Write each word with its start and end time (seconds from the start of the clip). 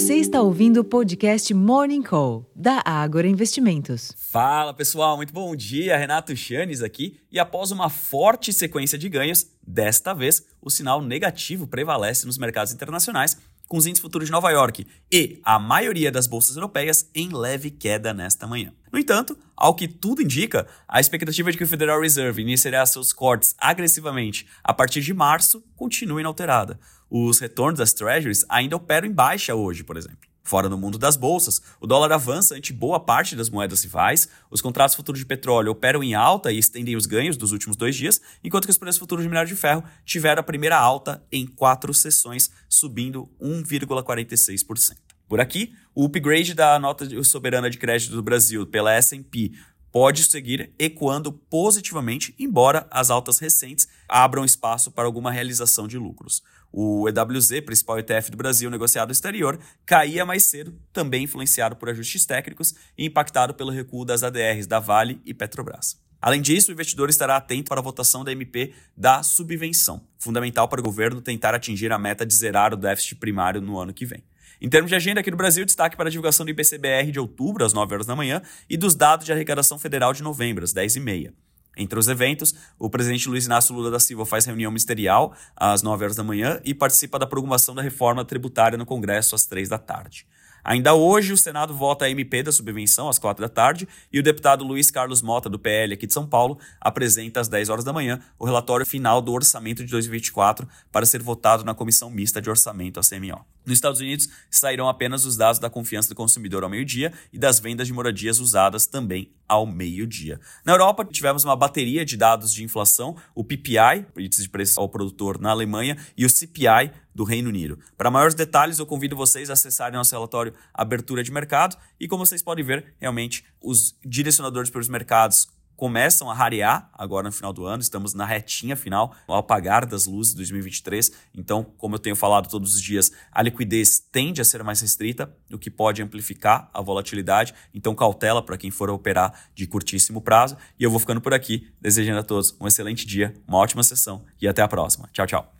Você 0.00 0.14
está 0.14 0.40
ouvindo 0.40 0.80
o 0.80 0.84
podcast 0.84 1.52
Morning 1.52 2.00
Call, 2.02 2.50
da 2.56 2.82
Ágora 2.86 3.28
Investimentos. 3.28 4.14
Fala 4.16 4.72
pessoal, 4.72 5.14
muito 5.18 5.30
bom 5.30 5.54
dia. 5.54 5.94
Renato 5.94 6.34
Chanes 6.34 6.82
aqui. 6.82 7.20
E 7.30 7.38
após 7.38 7.70
uma 7.70 7.90
forte 7.90 8.50
sequência 8.50 8.96
de 8.96 9.10
ganhos, 9.10 9.46
desta 9.62 10.14
vez 10.14 10.46
o 10.62 10.70
sinal 10.70 11.02
negativo 11.02 11.66
prevalece 11.66 12.24
nos 12.24 12.38
mercados 12.38 12.72
internacionais, 12.72 13.36
com 13.68 13.76
os 13.76 13.84
índices 13.84 14.00
futuros 14.00 14.28
de 14.28 14.32
Nova 14.32 14.50
York 14.50 14.86
e 15.12 15.38
a 15.44 15.58
maioria 15.58 16.10
das 16.10 16.26
bolsas 16.26 16.56
europeias 16.56 17.10
em 17.14 17.28
leve 17.28 17.70
queda 17.70 18.14
nesta 18.14 18.46
manhã. 18.46 18.72
No 18.92 18.98
entanto, 18.98 19.38
ao 19.56 19.74
que 19.74 19.86
tudo 19.86 20.22
indica, 20.22 20.66
a 20.88 21.00
expectativa 21.00 21.52
de 21.52 21.56
que 21.56 21.64
o 21.64 21.68
Federal 21.68 22.00
Reserve 22.00 22.42
iniciará 22.42 22.84
seus 22.84 23.12
cortes 23.12 23.54
agressivamente 23.58 24.46
a 24.64 24.74
partir 24.74 25.00
de 25.00 25.14
março 25.14 25.62
continua 25.76 26.20
inalterada. 26.20 26.78
Os 27.08 27.38
retornos 27.38 27.78
das 27.78 27.92
treasuries 27.92 28.44
ainda 28.48 28.76
operam 28.76 29.06
em 29.06 29.12
baixa 29.12 29.54
hoje, 29.54 29.84
por 29.84 29.96
exemplo. 29.96 30.30
Fora 30.42 30.68
no 30.68 30.76
mundo 30.76 30.98
das 30.98 31.16
bolsas, 31.16 31.62
o 31.80 31.86
dólar 31.86 32.10
avança 32.10 32.56
ante 32.56 32.72
boa 32.72 32.98
parte 32.98 33.36
das 33.36 33.48
moedas 33.48 33.84
rivais, 33.84 34.28
os 34.50 34.60
contratos 34.60 34.96
futuros 34.96 35.20
de 35.20 35.26
petróleo 35.26 35.70
operam 35.70 36.02
em 36.02 36.14
alta 36.14 36.50
e 36.50 36.58
estendem 36.58 36.96
os 36.96 37.06
ganhos 37.06 37.36
dos 37.36 37.52
últimos 37.52 37.76
dois 37.76 37.94
dias, 37.94 38.20
enquanto 38.42 38.64
que 38.64 38.72
os 38.72 38.78
preços 38.78 38.98
futuros 38.98 39.22
de 39.22 39.28
minério 39.28 39.48
de 39.48 39.54
ferro 39.54 39.84
tiveram 40.04 40.40
a 40.40 40.44
primeira 40.44 40.76
alta 40.76 41.22
em 41.30 41.46
quatro 41.46 41.94
sessões, 41.94 42.50
subindo 42.68 43.28
1,46%. 43.40 45.09
Por 45.30 45.40
aqui, 45.40 45.72
o 45.94 46.06
upgrade 46.06 46.54
da 46.54 46.76
nota 46.76 47.06
soberana 47.22 47.70
de 47.70 47.78
crédito 47.78 48.10
do 48.10 48.20
Brasil 48.20 48.66
pela 48.66 48.92
S&P 48.94 49.52
pode 49.92 50.24
seguir 50.24 50.74
ecoando 50.76 51.30
positivamente, 51.30 52.34
embora 52.36 52.84
as 52.90 53.10
altas 53.10 53.38
recentes 53.38 53.86
abram 54.08 54.44
espaço 54.44 54.90
para 54.90 55.04
alguma 55.04 55.30
realização 55.30 55.86
de 55.86 55.96
lucros. 55.96 56.42
O 56.72 57.08
EWZ, 57.08 57.60
principal 57.64 58.00
ETF 58.00 58.32
do 58.32 58.36
Brasil 58.36 58.68
negociado 58.70 59.12
exterior, 59.12 59.60
caía 59.86 60.26
mais 60.26 60.42
cedo, 60.46 60.76
também 60.92 61.22
influenciado 61.22 61.76
por 61.76 61.88
ajustes 61.88 62.26
técnicos 62.26 62.74
e 62.98 63.06
impactado 63.06 63.54
pelo 63.54 63.70
recuo 63.70 64.04
das 64.04 64.24
ADRs 64.24 64.66
da 64.66 64.80
Vale 64.80 65.20
e 65.24 65.32
Petrobras. 65.32 65.96
Além 66.20 66.42
disso, 66.42 66.72
o 66.72 66.74
investidor 66.74 67.08
estará 67.08 67.36
atento 67.36 67.68
para 67.68 67.78
a 67.78 67.84
votação 67.84 68.24
da 68.24 68.32
MP 68.32 68.74
da 68.96 69.22
subvenção, 69.22 70.04
fundamental 70.18 70.66
para 70.66 70.80
o 70.80 70.84
governo 70.84 71.22
tentar 71.22 71.54
atingir 71.54 71.92
a 71.92 71.98
meta 72.00 72.26
de 72.26 72.34
zerar 72.34 72.74
o 72.74 72.76
déficit 72.76 73.14
primário 73.14 73.60
no 73.60 73.78
ano 73.78 73.94
que 73.94 74.04
vem. 74.04 74.24
Em 74.60 74.68
termos 74.68 74.90
de 74.90 74.94
agenda 74.94 75.20
aqui 75.20 75.30
no 75.30 75.36
Brasil, 75.36 75.64
destaque 75.64 75.96
para 75.96 76.08
a 76.08 76.10
divulgação 76.10 76.44
do 76.44 76.50
IPCBR 76.50 77.10
de 77.10 77.20
outubro, 77.20 77.64
às 77.64 77.72
9 77.72 77.94
horas 77.94 78.06
da 78.06 78.16
manhã, 78.16 78.42
e 78.68 78.76
dos 78.76 78.94
dados 78.94 79.26
de 79.26 79.32
arrecadação 79.32 79.78
federal 79.78 80.12
de 80.12 80.22
novembro, 80.22 80.64
às 80.64 80.72
10 80.72 80.96
e 80.96 81.00
meia. 81.00 81.34
Entre 81.76 81.98
os 81.98 82.08
eventos, 82.08 82.54
o 82.78 82.90
presidente 82.90 83.28
Luiz 83.28 83.46
Inácio 83.46 83.74
Lula 83.74 83.90
da 83.90 84.00
Silva 84.00 84.26
faz 84.26 84.44
reunião 84.44 84.70
ministerial 84.70 85.34
às 85.56 85.82
9 85.82 86.04
horas 86.04 86.16
da 86.16 86.24
manhã 86.24 86.60
e 86.64 86.74
participa 86.74 87.18
da 87.18 87.26
promulgação 87.26 87.74
da 87.74 87.82
reforma 87.82 88.24
tributária 88.24 88.76
no 88.76 88.84
Congresso 88.84 89.34
às 89.34 89.46
3 89.46 89.68
da 89.68 89.78
tarde. 89.78 90.26
Ainda 90.64 90.94
hoje, 90.94 91.32
o 91.32 91.36
Senado 91.36 91.74
vota 91.74 92.04
a 92.04 92.10
MP 92.10 92.42
da 92.42 92.52
subvenção 92.52 93.08
às 93.08 93.18
4 93.18 93.42
da 93.42 93.48
tarde 93.48 93.88
e 94.12 94.18
o 94.18 94.22
deputado 94.22 94.64
Luiz 94.64 94.90
Carlos 94.90 95.22
Mota, 95.22 95.48
do 95.48 95.58
PL 95.58 95.94
aqui 95.94 96.06
de 96.06 96.12
São 96.12 96.26
Paulo, 96.26 96.58
apresenta 96.80 97.40
às 97.40 97.48
10 97.48 97.68
horas 97.68 97.84
da 97.84 97.92
manhã 97.92 98.20
o 98.38 98.44
relatório 98.44 98.86
final 98.86 99.20
do 99.20 99.32
orçamento 99.32 99.84
de 99.84 99.90
2024 99.90 100.68
para 100.92 101.06
ser 101.06 101.22
votado 101.22 101.64
na 101.64 101.74
Comissão 101.74 102.10
Mista 102.10 102.40
de 102.40 102.50
Orçamento, 102.50 103.00
a 103.00 103.02
CMO. 103.02 103.44
Nos 103.64 103.74
Estados 103.74 104.00
Unidos, 104.00 104.28
sairão 104.50 104.88
apenas 104.88 105.24
os 105.24 105.36
dados 105.36 105.58
da 105.58 105.70
confiança 105.70 106.08
do 106.08 106.14
consumidor 106.14 106.64
ao 106.64 106.70
meio-dia 106.70 107.12
e 107.32 107.38
das 107.38 107.60
vendas 107.60 107.86
de 107.86 107.92
moradias 107.92 108.40
usadas 108.40 108.86
também 108.86 109.30
ao 109.50 109.66
meio-dia. 109.66 110.38
Na 110.64 110.72
Europa, 110.72 111.04
tivemos 111.04 111.44
uma 111.44 111.56
bateria 111.56 112.04
de 112.04 112.16
dados 112.16 112.52
de 112.52 112.62
inflação, 112.62 113.16
o 113.34 113.42
PPI, 113.42 114.06
índice 114.16 114.42
de 114.42 114.48
preço 114.48 114.78
ao 114.78 114.88
produtor 114.88 115.40
na 115.40 115.50
Alemanha, 115.50 115.96
e 116.16 116.24
o 116.24 116.30
CPI 116.30 116.92
do 117.12 117.24
Reino 117.24 117.48
Unido. 117.48 117.76
Para 117.96 118.12
maiores 118.12 118.36
detalhes, 118.36 118.78
eu 118.78 118.86
convido 118.86 119.16
vocês 119.16 119.50
a 119.50 119.54
acessarem 119.54 119.96
nosso 119.96 120.14
relatório 120.14 120.54
Abertura 120.72 121.24
de 121.24 121.32
Mercado 121.32 121.76
e 121.98 122.06
como 122.06 122.24
vocês 122.24 122.42
podem 122.42 122.64
ver, 122.64 122.94
realmente 123.00 123.44
os 123.60 123.96
direcionadores 124.04 124.70
pelos 124.70 124.88
mercados 124.88 125.48
começam 125.80 126.30
a 126.30 126.34
rarear 126.34 126.90
agora 126.92 127.26
no 127.26 127.32
final 127.32 127.54
do 127.54 127.64
ano, 127.64 127.80
estamos 127.80 128.12
na 128.12 128.26
retinha 128.26 128.76
final, 128.76 129.16
ao 129.26 129.38
apagar 129.38 129.86
das 129.86 130.04
luzes 130.04 130.32
de 130.32 130.36
2023. 130.36 131.10
Então, 131.34 131.64
como 131.78 131.94
eu 131.94 131.98
tenho 131.98 132.14
falado 132.14 132.50
todos 132.50 132.74
os 132.74 132.82
dias, 132.82 133.10
a 133.32 133.40
liquidez 133.40 133.98
tende 133.98 134.42
a 134.42 134.44
ser 134.44 134.62
mais 134.62 134.82
restrita, 134.82 135.34
o 135.50 135.58
que 135.58 135.70
pode 135.70 136.02
amplificar 136.02 136.68
a 136.74 136.82
volatilidade. 136.82 137.54
Então, 137.72 137.94
cautela 137.94 138.42
para 138.42 138.58
quem 138.58 138.70
for 138.70 138.90
operar 138.90 139.32
de 139.54 139.66
curtíssimo 139.66 140.20
prazo. 140.20 140.54
E 140.78 140.84
eu 140.84 140.90
vou 140.90 141.00
ficando 141.00 141.22
por 141.22 141.32
aqui, 141.32 141.72
desejando 141.80 142.20
a 142.20 142.22
todos 142.22 142.54
um 142.60 142.66
excelente 142.66 143.06
dia, 143.06 143.34
uma 143.48 143.56
ótima 143.56 143.82
sessão 143.82 144.22
e 144.38 144.46
até 144.46 144.60
a 144.60 144.68
próxima. 144.68 145.08
Tchau, 145.14 145.26
tchau. 145.26 145.59